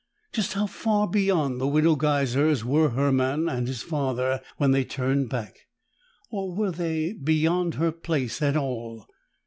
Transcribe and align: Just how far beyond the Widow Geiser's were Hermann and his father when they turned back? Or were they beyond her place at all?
Just 0.31 0.53
how 0.53 0.65
far 0.65 1.07
beyond 1.07 1.61
the 1.61 1.67
Widow 1.67 1.95
Geiser's 1.95 2.65
were 2.65 2.89
Hermann 2.89 3.47
and 3.47 3.67
his 3.67 3.83
father 3.83 4.41
when 4.57 4.71
they 4.71 4.83
turned 4.83 5.29
back? 5.29 5.67
Or 6.31 6.55
were 6.55 6.71
they 6.71 7.13
beyond 7.13 7.75
her 7.75 7.91
place 7.91 8.41
at 8.41 8.57
all? 8.57 9.05